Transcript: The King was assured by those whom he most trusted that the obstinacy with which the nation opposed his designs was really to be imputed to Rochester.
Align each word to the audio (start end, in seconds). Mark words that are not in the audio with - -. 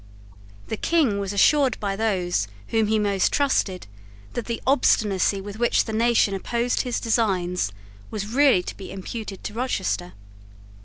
The 0.69 0.77
King 0.77 1.19
was 1.19 1.31
assured 1.31 1.79
by 1.79 1.95
those 1.95 2.47
whom 2.69 2.87
he 2.87 2.97
most 2.97 3.31
trusted 3.31 3.85
that 4.33 4.45
the 4.45 4.59
obstinacy 4.65 5.39
with 5.39 5.59
which 5.59 5.85
the 5.85 5.93
nation 5.93 6.33
opposed 6.33 6.81
his 6.81 6.99
designs 6.99 7.71
was 8.09 8.25
really 8.25 8.63
to 8.63 8.75
be 8.75 8.91
imputed 8.91 9.43
to 9.43 9.53
Rochester. 9.53 10.13